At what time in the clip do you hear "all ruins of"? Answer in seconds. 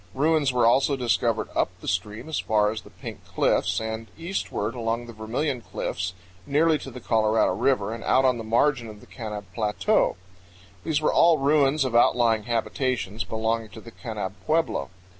11.13-11.95